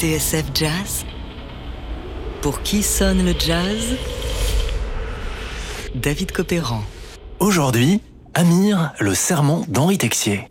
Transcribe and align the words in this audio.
TSF 0.00 0.44
Jazz 0.54 1.04
Pour 2.40 2.62
qui 2.62 2.82
sonne 2.82 3.22
le 3.22 3.34
jazz? 3.38 3.96
David 5.94 6.32
Copéran. 6.32 6.82
Aujourd'hui, 7.38 8.00
Amir, 8.32 8.94
le 8.98 9.14
serment 9.14 9.66
d'Henri 9.68 9.98
Texier. 9.98 10.48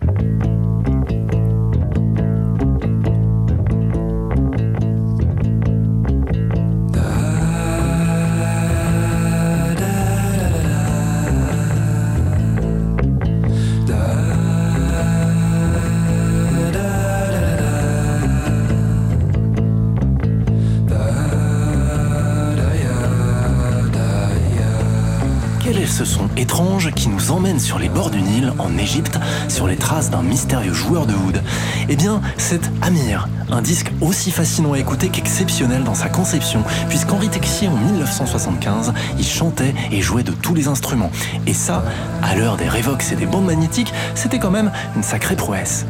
Ce 25.90 26.06
son 26.06 26.30
étrange 26.38 26.92
qui 26.92 27.10
nous 27.10 27.32
emmène 27.32 27.60
sur 27.60 27.80
les 27.80 27.90
bords 27.90 28.12
du 28.12 28.22
Nil, 28.22 28.54
en 28.60 28.78
Égypte, 28.78 29.20
sur 29.48 29.68
les 29.68 29.76
traces 29.76 30.10
d'un 30.10 30.22
mystérieux 30.22 30.74
joueur 30.74 31.06
de 31.06 31.14
oud 31.14 31.42
Eh 31.90 31.96
bien, 31.96 32.22
c'est 32.38 32.62
Amir, 32.82 33.28
un 33.52 33.62
disque 33.62 33.92
aussi 34.02 34.32
fascinant 34.32 34.74
à 34.74 34.80
écouter 34.80 35.10
qu'exceptionnel 35.10 35.84
dans 35.84 35.96
sa 35.96 36.10
conception, 36.10 36.64
puisqu'Henri 36.88 37.30
Texier, 37.30 37.68
en 37.68 37.76
1975, 37.76 38.94
il 39.18 39.26
chantait 39.26 39.74
et 39.92 40.02
jouait 40.02 40.24
de 40.24 40.32
tous 40.32 40.54
les 40.54 40.68
instruments. 40.68 41.12
Et 41.48 41.54
ça, 41.54 41.84
à 42.22 42.36
l'heure 42.36 42.58
des 42.58 42.70
Revox 42.70 43.12
et 43.12 43.16
des 43.16 43.26
bandes 43.26 43.46
magnétiques, 43.46 43.94
c'était 44.16 44.40
quand 44.40 44.52
même 44.52 44.72
une 44.96 45.04
sacrée 45.04 45.36
prouesse. 45.36 45.86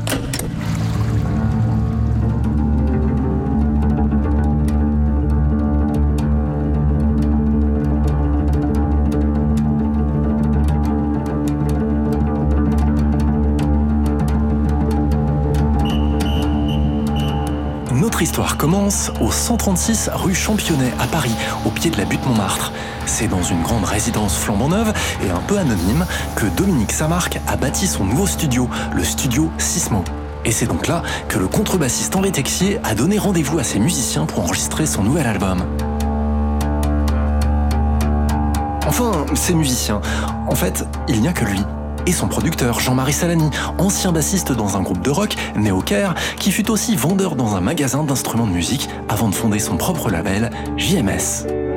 L'histoire 18.20 18.58
commence 18.58 19.12
au 19.22 19.32
136 19.32 20.10
rue 20.14 20.36
Championnet 20.36 20.92
à 21.00 21.08
Paris, 21.08 21.32
au 21.66 21.70
pied 21.70 21.90
de 21.90 21.98
la 21.98 22.04
butte 22.04 22.26
Montmartre. 22.26 22.74
C'est 23.06 23.30
dans 23.30 23.44
une 23.44 23.62
grande 23.62 23.86
résidence 23.86 24.36
flambant 24.36 24.68
neuve 24.68 24.92
et 25.26 25.30
un 25.30 25.40
peu 25.40 25.58
anonyme 25.58 26.06
que 26.36 26.46
Dominique 26.58 26.92
Samarque 26.92 27.40
a 27.48 27.56
bâti 27.56 27.88
son 27.88 28.04
nouveau 28.04 28.28
studio, 28.28 28.70
le 28.94 29.06
studio 29.06 29.50
Sismo. 29.58 30.04
Et 30.44 30.52
c'est 30.52 30.66
donc 30.66 30.88
là 30.88 31.02
que 31.30 31.40
le 31.40 31.48
contrebassiste 31.48 32.14
Henri 32.14 32.34
Texier 32.34 32.82
a 32.84 32.94
donné 32.94 33.18
rendez-vous 33.18 33.58
à 33.58 33.64
ses 33.64 33.80
musiciens 33.80 34.26
pour 34.26 34.44
enregistrer 34.44 34.86
son 34.86 35.04
nouvel 35.04 35.26
album. 35.26 35.64
Enfin, 38.86 39.26
ces 39.34 39.54
musiciens, 39.54 40.02
en 40.46 40.56
fait, 40.56 40.86
il 41.08 41.22
n'y 41.22 41.30
a 41.30 41.34
que 41.34 41.46
lui 41.46 41.62
et 42.06 42.12
son 42.12 42.28
producteur 42.28 42.80
Jean-Marie 42.80 43.14
Salani, 43.14 43.50
ancien 43.78 44.12
bassiste 44.12 44.52
dans 44.52 44.78
un 44.78 44.82
groupe 44.82 45.02
de 45.02 45.10
rock 45.10 45.36
né 45.56 45.72
au 45.72 45.82
Caire, 45.82 46.16
qui 46.38 46.52
fut 46.52 46.70
aussi 46.70 46.96
vendeur 46.96 47.36
dans 47.36 47.56
un 47.56 47.62
magasin 47.62 48.04
d'instruments 48.04 48.48
de 48.48 48.54
musique 48.54 48.90
avant 49.08 49.30
de 49.30 49.36
fonder 49.36 49.60
son 49.60 49.78
propre 49.78 50.10
label 50.10 50.50
JMS. 50.78 51.69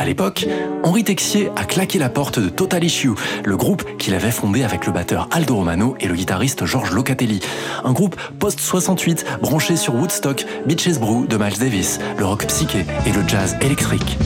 À 0.00 0.06
l'époque, 0.06 0.46
Henri 0.82 1.04
Texier 1.04 1.50
a 1.56 1.64
claqué 1.64 1.98
la 1.98 2.08
porte 2.08 2.38
de 2.38 2.48
Total 2.48 2.82
Issue, 2.82 3.10
le 3.44 3.58
groupe 3.58 3.84
qu'il 3.98 4.14
avait 4.14 4.30
fondé 4.30 4.62
avec 4.62 4.86
le 4.86 4.92
batteur 4.92 5.28
Aldo 5.30 5.56
Romano 5.56 5.94
et 6.00 6.08
le 6.08 6.14
guitariste 6.14 6.64
George 6.64 6.90
Locatelli. 6.92 7.40
Un 7.84 7.92
groupe 7.92 8.16
post-68 8.38 9.40
branché 9.42 9.76
sur 9.76 9.94
Woodstock, 9.94 10.46
Beaches 10.64 10.98
Brew 10.98 11.26
de 11.26 11.36
Miles 11.36 11.58
Davis, 11.58 11.98
le 12.16 12.24
rock 12.24 12.46
psyché 12.46 12.86
et 13.04 13.12
le 13.12 13.28
jazz 13.28 13.58
électrique. 13.60 14.16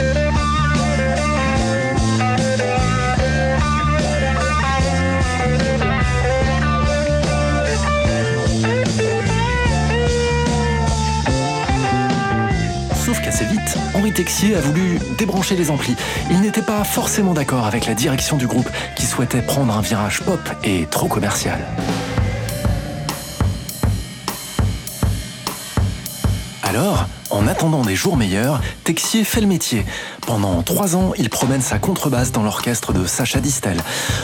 Henri 13.94 14.12
Texier 14.12 14.56
a 14.56 14.60
voulu 14.60 14.98
débrancher 15.18 15.54
les 15.54 15.70
amplis. 15.70 15.94
Il 16.30 16.40
n'était 16.40 16.62
pas 16.62 16.82
forcément 16.84 17.32
d'accord 17.32 17.66
avec 17.66 17.86
la 17.86 17.94
direction 17.94 18.36
du 18.36 18.46
groupe 18.46 18.68
qui 18.96 19.06
souhaitait 19.06 19.40
prendre 19.40 19.76
un 19.76 19.80
virage 19.82 20.20
pop 20.22 20.40
et 20.64 20.86
trop 20.90 21.06
commercial. 21.06 21.60
Alors, 26.62 27.06
en 27.34 27.48
attendant 27.48 27.82
des 27.82 27.96
jours 27.96 28.16
meilleurs, 28.16 28.60
Texier 28.84 29.24
fait 29.24 29.40
le 29.40 29.48
métier. 29.48 29.84
Pendant 30.26 30.62
trois 30.62 30.94
ans, 30.94 31.12
il 31.18 31.28
promène 31.30 31.60
sa 31.60 31.78
contrebasse 31.78 32.30
dans 32.30 32.42
l'orchestre 32.42 32.92
de 32.92 33.04
Sacha 33.06 33.40
Distel. 33.40 33.76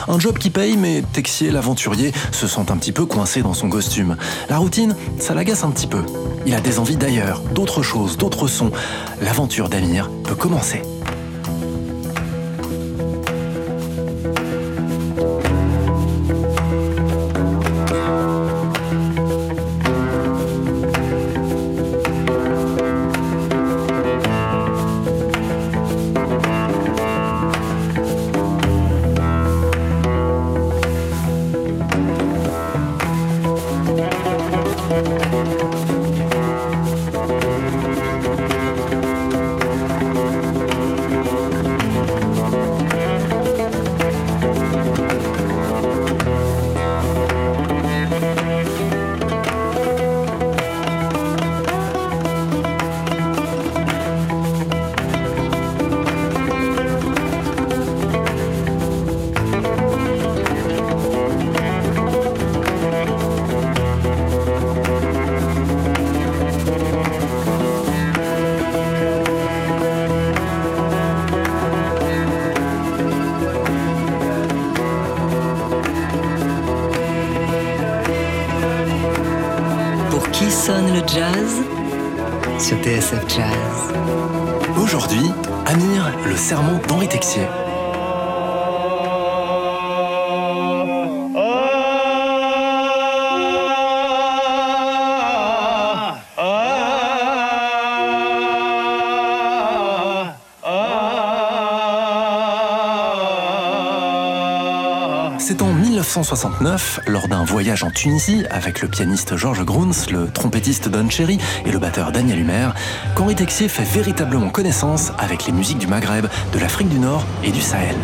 Un 0.07 0.19
job 0.21 0.39
qui 0.39 0.51
paye, 0.51 0.77
mais 0.77 1.03
Texier, 1.13 1.51
l'aventurier, 1.51 2.13
se 2.31 2.47
sent 2.47 2.71
un 2.71 2.77
petit 2.77 2.93
peu 2.93 3.07
coincé 3.07 3.43
dans 3.43 3.55
son 3.55 3.69
costume. 3.69 4.17
La 4.49 4.59
routine, 4.59 4.95
ça 5.19 5.35
l'agace 5.35 5.65
un 5.65 5.71
petit 5.71 5.89
peu. 5.89 6.05
Il 6.47 6.55
a 6.55 6.61
des 6.61 6.79
envies 6.79 6.97
d'ailleurs, 6.97 7.41
d'autres 7.53 7.83
choses, 7.83 8.17
d'autres 8.17 8.47
sons. 8.47 8.71
L'aventure 9.21 9.69
d'Amir 9.69 10.09
peut 10.25 10.37
commencer. 10.37 10.83
Serment 87.01 87.09
d'Henri 87.09 87.09
Texier. 87.09 87.80
1969, 106.11 107.03
lors 107.07 107.29
d'un 107.29 107.45
voyage 107.45 107.85
en 107.85 107.91
Tunisie 107.93 108.45
avec 108.51 108.83
le 108.83 108.89
pianiste 108.89 109.37
Georges 109.37 109.65
Gruns, 109.65 110.11
le 110.11 110.29
trompettiste 110.29 110.89
Don 110.89 111.09
Cherry 111.09 111.39
et 111.65 111.71
le 111.71 111.79
batteur 111.79 112.11
Daniel 112.11 112.41
Humer, 112.41 112.71
qu'Henri 113.15 113.37
Texier 113.37 113.69
fait 113.69 113.85
véritablement 113.85 114.49
connaissance 114.49 115.13
avec 115.19 115.47
les 115.47 115.53
musiques 115.53 115.79
du 115.79 115.87
Maghreb, 115.87 116.27
de 116.53 116.59
l'Afrique 116.59 116.89
du 116.89 116.99
Nord 116.99 117.25
et 117.45 117.53
du 117.53 117.61
Sahel. 117.61 117.95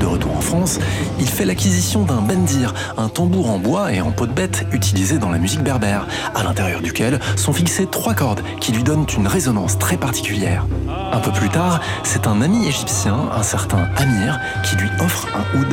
De 0.00 0.06
retour 0.06 0.34
en 0.34 0.40
France, 0.40 0.78
il 1.18 1.28
fait 1.28 1.44
l'acquisition 1.44 2.04
d'un 2.04 2.22
bendir, 2.22 2.72
un 2.96 3.10
tambour 3.10 3.50
en 3.50 3.58
bois 3.58 3.92
et 3.92 4.00
en 4.00 4.12
peau 4.12 4.26
de 4.26 4.32
bête 4.32 4.64
utilisé 4.72 5.18
dans 5.18 5.28
la 5.28 5.36
musique 5.36 5.62
berbère, 5.62 6.06
à 6.34 6.42
l'intérieur 6.42 6.80
duquel 6.80 7.20
sont 7.36 7.52
fixées 7.52 7.86
trois 7.86 8.14
cordes 8.14 8.40
qui 8.62 8.72
lui 8.72 8.82
donnent 8.82 9.04
une 9.18 9.26
résonance 9.26 9.78
très 9.78 9.98
particulière. 9.98 10.64
Un 11.12 11.20
peu 11.20 11.32
plus 11.32 11.50
tard, 11.50 11.82
c'est 12.02 12.26
un 12.26 12.40
ami 12.40 12.66
égyptien, 12.66 13.28
un 13.36 13.42
certain 13.42 13.90
Amir, 13.96 14.40
qui 14.64 14.76
lui 14.76 14.88
offre 15.00 15.28
un 15.34 15.58
oud. 15.58 15.68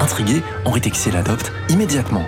Intrigué, 0.00 0.42
Henri 0.64 0.80
Texier 0.80 1.12
l'adopte 1.12 1.52
immédiatement. 1.68 2.24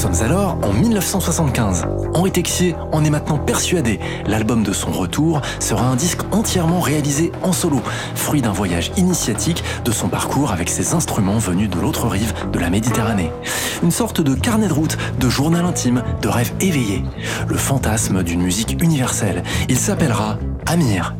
Sommes 0.00 0.22
alors 0.22 0.56
en 0.62 0.72
1975. 0.72 1.86
Henri 2.14 2.32
Texier 2.32 2.74
en 2.90 3.04
est 3.04 3.10
maintenant 3.10 3.36
persuadé. 3.36 4.00
L'album 4.26 4.62
de 4.62 4.72
son 4.72 4.90
retour 4.92 5.42
sera 5.58 5.84
un 5.84 5.94
disque 5.94 6.20
entièrement 6.32 6.80
réalisé 6.80 7.32
en 7.42 7.52
solo, 7.52 7.82
fruit 8.14 8.40
d'un 8.40 8.52
voyage 8.52 8.92
initiatique 8.96 9.62
de 9.84 9.92
son 9.92 10.08
parcours 10.08 10.52
avec 10.52 10.70
ses 10.70 10.94
instruments 10.94 11.36
venus 11.36 11.68
de 11.68 11.78
l'autre 11.78 12.08
rive 12.08 12.32
de 12.50 12.58
la 12.58 12.70
Méditerranée. 12.70 13.30
Une 13.82 13.90
sorte 13.90 14.22
de 14.22 14.34
carnet 14.34 14.68
de 14.68 14.72
route, 14.72 14.96
de 15.18 15.28
journal 15.28 15.66
intime, 15.66 16.02
de 16.22 16.28
rêve 16.28 16.52
éveillé. 16.62 17.04
Le 17.46 17.58
fantasme 17.58 18.22
d'une 18.22 18.40
musique 18.40 18.82
universelle. 18.82 19.42
Il 19.68 19.76
s'appellera 19.76 20.38
Amir. 20.64 21.14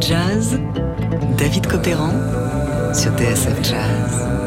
Jazz, 0.00 0.58
David 1.36 1.66
Copéran 1.66 2.12
sur 2.94 3.12
TSF 3.16 3.62
Jazz. 3.62 4.41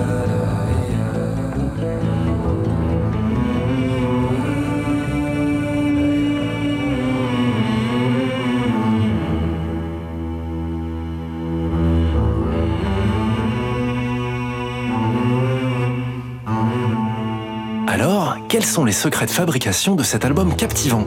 Quels 18.55 18.63
sont 18.63 18.85
les 18.85 18.93
secrets 18.93 19.25
de 19.25 19.31
fabrication 19.31 19.95
de 19.95 20.03
cet 20.03 20.24
album 20.24 20.55
captivant? 20.55 21.05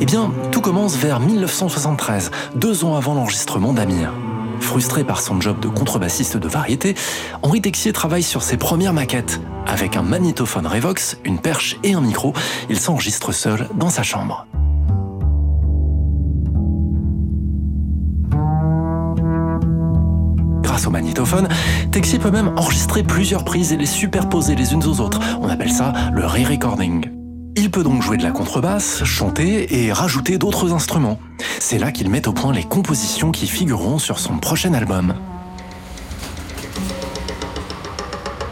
Eh 0.00 0.06
bien, 0.06 0.32
tout 0.50 0.62
commence 0.62 0.96
vers 0.96 1.20
1973, 1.20 2.30
deux 2.54 2.86
ans 2.86 2.96
avant 2.96 3.12
l'enregistrement 3.12 3.74
d'Amir. 3.74 4.14
Frustré 4.60 5.04
par 5.04 5.20
son 5.20 5.38
job 5.38 5.60
de 5.60 5.68
contrebassiste 5.68 6.38
de 6.38 6.48
variété, 6.48 6.94
Henri 7.42 7.60
Texier 7.60 7.92
travaille 7.92 8.22
sur 8.22 8.42
ses 8.42 8.56
premières 8.56 8.94
maquettes. 8.94 9.42
Avec 9.66 9.94
un 9.94 10.02
magnétophone 10.02 10.66
Revox, 10.66 11.18
une 11.26 11.38
perche 11.38 11.76
et 11.82 11.92
un 11.92 12.00
micro, 12.00 12.32
il 12.70 12.80
s'enregistre 12.80 13.30
seul 13.30 13.68
dans 13.74 13.90
sa 13.90 14.02
chambre. 14.02 14.46
Au 20.86 20.90
magnétophone, 20.90 21.48
Texier 21.90 22.20
peut 22.20 22.30
même 22.30 22.52
enregistrer 22.56 23.02
plusieurs 23.02 23.44
prises 23.44 23.72
et 23.72 23.76
les 23.76 23.86
superposer 23.86 24.54
les 24.54 24.72
unes 24.72 24.84
aux 24.84 25.00
autres. 25.00 25.18
On 25.40 25.48
appelle 25.48 25.72
ça 25.72 25.92
le 26.12 26.24
re-recording. 26.24 27.10
Il 27.56 27.70
peut 27.70 27.82
donc 27.82 28.02
jouer 28.02 28.16
de 28.16 28.22
la 28.22 28.30
contrebasse, 28.30 29.02
chanter 29.02 29.84
et 29.84 29.92
rajouter 29.92 30.38
d'autres 30.38 30.72
instruments. 30.72 31.18
C'est 31.58 31.78
là 31.78 31.90
qu'il 31.90 32.08
met 32.08 32.28
au 32.28 32.32
point 32.32 32.52
les 32.52 32.62
compositions 32.62 33.32
qui 33.32 33.48
figureront 33.48 33.98
sur 33.98 34.20
son 34.20 34.38
prochain 34.38 34.74
album. 34.74 35.14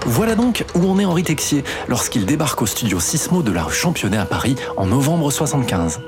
Voilà 0.06 0.34
donc 0.34 0.64
où 0.74 0.80
on 0.84 0.98
est 0.98 1.04
Henri 1.04 1.22
Texier 1.22 1.62
lorsqu'il 1.88 2.26
débarque 2.26 2.60
au 2.62 2.66
studio 2.66 2.98
Sismo 2.98 3.42
de 3.42 3.52
la 3.52 3.62
rue 3.62 3.74
Championnet 3.74 4.18
à 4.18 4.26
Paris 4.26 4.56
en 4.76 4.86
novembre 4.86 5.30
75. 5.30 6.00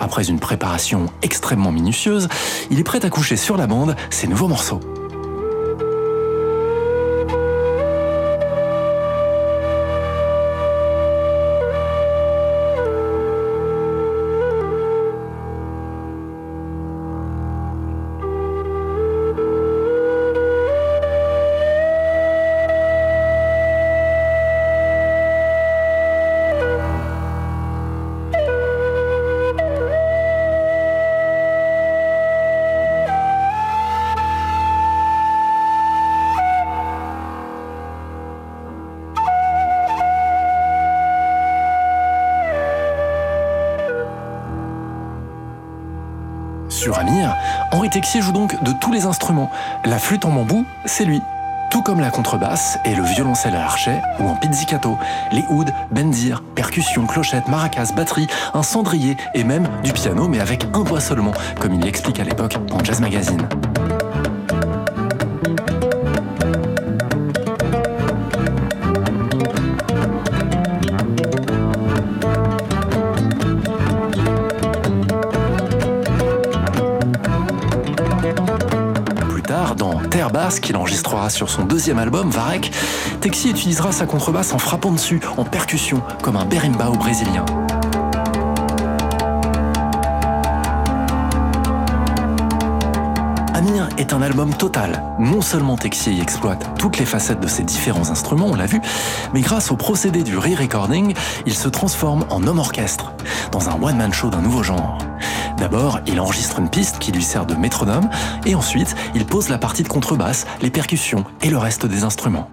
Après 0.00 0.28
une 0.28 0.40
préparation 0.40 1.06
extrêmement 1.22 1.70
minutieuse, 1.70 2.28
il 2.70 2.80
est 2.80 2.84
prêt 2.84 3.04
à 3.04 3.10
coucher 3.10 3.36
sur 3.36 3.56
la 3.56 3.68
bande 3.68 3.94
ses 4.10 4.26
nouveaux 4.26 4.48
morceaux. 4.48 4.80
Sur 46.82 46.98
Amir, 46.98 47.36
Henri 47.70 47.90
Texier 47.90 48.20
joue 48.20 48.32
donc 48.32 48.60
de 48.64 48.72
tous 48.72 48.90
les 48.90 49.06
instruments. 49.06 49.52
La 49.84 50.00
flûte 50.00 50.24
en 50.24 50.32
bambou, 50.32 50.64
c'est 50.84 51.04
lui. 51.04 51.22
Tout 51.70 51.80
comme 51.80 52.00
la 52.00 52.10
contrebasse 52.10 52.76
et 52.84 52.96
le 52.96 53.04
violoncelle 53.04 53.54
à 53.54 53.66
archet 53.66 54.02
ou 54.18 54.26
en 54.26 54.34
pizzicato, 54.34 54.98
les 55.30 55.44
ouds, 55.48 55.70
bendir, 55.92 56.42
percussions, 56.56 57.06
clochettes, 57.06 57.46
maracas, 57.46 57.92
batterie, 57.94 58.26
un 58.52 58.64
cendrier 58.64 59.16
et 59.32 59.44
même 59.44 59.68
du 59.84 59.92
piano 59.92 60.26
mais 60.26 60.40
avec 60.40 60.66
un 60.74 60.80
doigt 60.80 61.00
seulement, 61.00 61.30
comme 61.60 61.74
il 61.74 61.84
l'explique 61.84 62.18
à 62.18 62.24
l'époque 62.24 62.56
en 62.72 62.82
Jazz 62.82 63.00
Magazine. 63.00 63.46
Dans 80.42 80.48
Terre 80.48 80.48
basse 80.48 80.60
qu'il 80.60 80.76
enregistrera 80.76 81.30
sur 81.30 81.48
son 81.48 81.64
deuxième 81.64 81.98
album, 81.98 82.30
Varek, 82.30 82.72
Texier 83.20 83.50
utilisera 83.50 83.92
sa 83.92 84.06
contrebasse 84.06 84.52
en 84.52 84.58
frappant 84.58 84.90
dessus, 84.90 85.20
en 85.36 85.44
percussion, 85.44 86.02
comme 86.22 86.36
un 86.36 86.44
berimbau 86.44 86.96
brésilien. 86.96 87.44
Un 94.12 94.20
album 94.20 94.52
total. 94.52 95.02
Non 95.18 95.40
seulement 95.40 95.78
Texier 95.78 96.12
y 96.12 96.20
exploite 96.20 96.78
toutes 96.78 96.98
les 96.98 97.06
facettes 97.06 97.40
de 97.40 97.48
ses 97.48 97.62
différents 97.62 98.10
instruments, 98.10 98.48
on 98.50 98.54
l'a 98.54 98.66
vu, 98.66 98.82
mais 99.32 99.40
grâce 99.40 99.70
au 99.70 99.76
procédé 99.76 100.22
du 100.22 100.36
re-recording, 100.36 101.14
il 101.46 101.54
se 101.54 101.66
transforme 101.66 102.26
en 102.28 102.46
homme 102.46 102.58
orchestre, 102.58 103.14
dans 103.52 103.70
un 103.70 103.82
one-man 103.82 104.12
show 104.12 104.28
d'un 104.28 104.42
nouveau 104.42 104.62
genre. 104.62 104.98
D'abord, 105.56 106.00
il 106.06 106.20
enregistre 106.20 106.58
une 106.58 106.68
piste 106.68 106.98
qui 106.98 107.10
lui 107.10 107.22
sert 107.22 107.46
de 107.46 107.54
métronome, 107.54 108.10
et 108.44 108.54
ensuite, 108.54 108.94
il 109.14 109.24
pose 109.24 109.48
la 109.48 109.56
partie 109.56 109.82
de 109.82 109.88
contrebasse, 109.88 110.46
les 110.60 110.70
percussions 110.70 111.24
et 111.40 111.48
le 111.48 111.56
reste 111.56 111.86
des 111.86 112.04
instruments. 112.04 112.50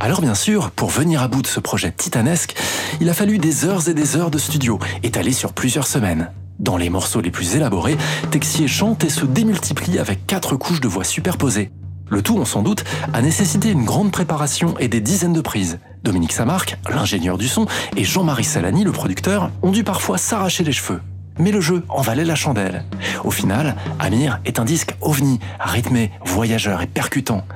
Alors 0.00 0.20
bien 0.20 0.34
sûr, 0.34 0.70
pour 0.70 0.90
venir 0.90 1.22
à 1.22 1.28
bout 1.28 1.40
de 1.40 1.46
ce 1.46 1.60
projet 1.60 1.92
titanesque, 1.92 2.54
il 3.00 3.08
a 3.08 3.14
fallu 3.14 3.38
des 3.38 3.64
heures 3.64 3.88
et 3.88 3.94
des 3.94 4.16
heures 4.16 4.30
de 4.30 4.38
studio, 4.38 4.78
étalées 5.02 5.32
sur 5.32 5.54
plusieurs 5.54 5.86
semaines. 5.86 6.30
Dans 6.58 6.76
les 6.76 6.90
morceaux 6.90 7.20
les 7.20 7.30
plus 7.30 7.56
élaborés, 7.56 7.96
Texier 8.30 8.68
chante 8.68 9.04
et 9.04 9.10
se 9.10 9.24
démultiplie 9.24 9.98
avec 9.98 10.26
quatre 10.26 10.56
couches 10.56 10.80
de 10.80 10.88
voix 10.88 11.04
superposées. 11.04 11.70
Le 12.08 12.22
tout, 12.22 12.36
on 12.36 12.44
s'en 12.44 12.62
doute, 12.62 12.84
a 13.14 13.22
nécessité 13.22 13.70
une 13.70 13.84
grande 13.84 14.12
préparation 14.12 14.74
et 14.78 14.88
des 14.88 15.00
dizaines 15.00 15.32
de 15.32 15.40
prises. 15.40 15.78
Dominique 16.04 16.32
Samarc, 16.32 16.76
l'ingénieur 16.90 17.38
du 17.38 17.48
son, 17.48 17.66
et 17.96 18.04
Jean-Marie 18.04 18.44
Salani, 18.44 18.84
le 18.84 18.92
producteur, 18.92 19.50
ont 19.62 19.70
dû 19.70 19.82
parfois 19.82 20.18
s'arracher 20.18 20.62
les 20.62 20.72
cheveux. 20.72 21.00
Mais 21.38 21.50
le 21.50 21.62
jeu 21.62 21.84
en 21.88 22.02
valait 22.02 22.26
la 22.26 22.34
chandelle. 22.34 22.84
Au 23.24 23.30
final, 23.30 23.76
Amir 23.98 24.40
est 24.44 24.58
un 24.58 24.66
disque 24.66 24.94
ovni, 25.00 25.40
rythmé, 25.58 26.10
voyageur 26.24 26.82
et 26.82 26.86
percutant. 26.86 27.46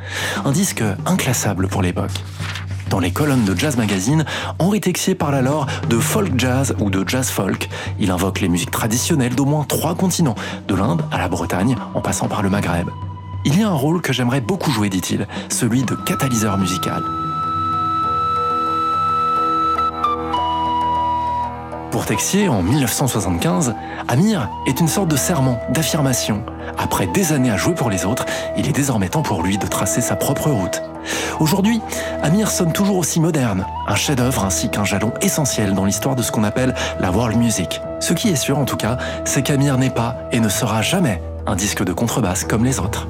Un 0.45 0.53
disque 0.53 0.83
inclassable 1.05 1.69
pour 1.69 1.83
l'époque. 1.83 2.25
Dans 2.89 3.01
les 3.01 3.11
colonnes 3.11 3.45
de 3.45 3.59
Jazz 3.59 3.77
Magazine, 3.77 4.25
Henri 4.59 4.81
Texier 4.81 5.15
parle 5.15 5.35
alors 5.35 5.67
de 5.89 5.99
folk 5.99 6.39
jazz 6.39 6.75
ou 6.79 6.89
de 6.89 7.07
jazz 7.07 7.29
folk. 7.29 7.69
Il 7.99 8.11
invoque 8.11 8.41
les 8.41 8.49
musiques 8.49 8.71
traditionnelles 8.71 9.35
d'au 9.35 9.45
moins 9.45 9.65
trois 9.65 9.95
continents, 9.95 10.37
de 10.69 10.75
l'Inde 10.75 11.03
à 11.11 11.19
la 11.19 11.29
Bretagne, 11.29 11.77
en 11.95 12.01
passant 12.01 12.29
par 12.29 12.43
le 12.43 12.51
Maghreb. 12.51 12.89
Il 13.45 13.59
y 13.59 13.63
a 13.63 13.69
un 13.69 13.75
rôle 13.75 14.03
que 14.03 14.13
j'aimerais 14.13 14.41
beaucoup 14.41 14.71
jouer, 14.71 14.89
dit-il, 14.89 15.27
celui 15.49 15.83
de 15.83 15.95
catalyseur 15.95 16.59
musical. 16.59 17.03
Pour 21.97 22.05
Texier, 22.05 22.51
en 22.51 22.63
1975, 22.63 23.75
Amir 24.07 24.51
est 24.67 24.81
une 24.81 24.87
sorte 24.87 25.09
de 25.09 25.17
serment, 25.17 25.59
d'affirmation. 25.71 26.45
Après 26.77 27.07
des 27.07 27.33
années 27.33 27.51
à 27.51 27.57
jouer 27.57 27.75
pour 27.75 27.89
les 27.89 28.05
autres, 28.05 28.27
il 28.55 28.69
est 28.69 28.73
désormais 28.73 29.09
temps 29.09 29.23
pour 29.23 29.43
lui 29.43 29.57
de 29.57 29.67
tracer 29.67 30.03
sa 30.03 30.15
propre 30.15 30.51
route. 30.51 30.83
Aujourd'hui, 31.41 31.81
Amir 32.23 32.51
sonne 32.51 32.75
toujours 32.75 32.99
aussi 32.99 33.19
moderne, 33.19 33.65
un 33.89 33.95
chef-d'œuvre 33.95 34.45
ainsi 34.45 34.69
qu'un 34.69 34.85
jalon 34.85 35.15
essentiel 35.23 35.73
dans 35.73 35.87
l'histoire 35.87 36.17
de 36.17 36.23
ce 36.23 36.31
qu'on 36.31 36.45
appelle 36.45 36.75
la 37.01 37.11
world 37.11 37.39
music. 37.39 37.81
Ce 38.01 38.13
qui 38.13 38.29
est 38.29 38.37
sûr 38.37 38.59
en 38.59 38.67
tout 38.67 38.77
cas, 38.77 38.99
c'est 39.25 39.43
qu'Amir 39.43 39.79
n'est 39.79 39.89
pas 39.89 40.17
et 40.33 40.41
ne 40.41 40.51
sera 40.51 40.83
jamais 40.83 41.23
un 41.47 41.57
disque 41.57 41.83
de 41.83 41.95
contrebasse 41.95 42.45
comme 42.45 42.67
les 42.67 42.79
autres. 42.79 43.09